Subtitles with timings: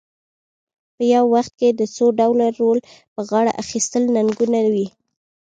[0.95, 2.79] په یو وخت کې د څو ډوله رول
[3.13, 4.87] په غاړه اخیستل ننګونه وي.